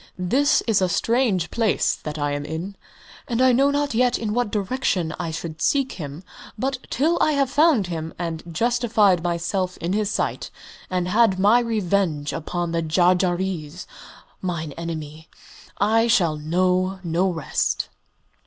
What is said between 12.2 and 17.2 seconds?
upon Jarjarees, mine enemy, I shall know